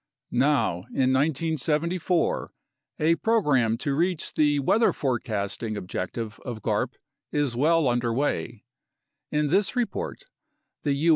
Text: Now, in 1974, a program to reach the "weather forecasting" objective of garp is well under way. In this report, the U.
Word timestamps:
Now, 0.31 0.85
in 0.95 1.13
1974, 1.13 2.51
a 3.01 3.15
program 3.17 3.77
to 3.77 3.93
reach 3.93 4.33
the 4.33 4.57
"weather 4.57 4.93
forecasting" 4.93 5.77
objective 5.77 6.39
of 6.39 6.63
garp 6.63 6.93
is 7.31 7.55
well 7.55 7.87
under 7.87 8.11
way. 8.11 8.63
In 9.31 9.49
this 9.49 9.75
report, 9.75 10.23
the 10.81 10.93
U. 10.93 11.09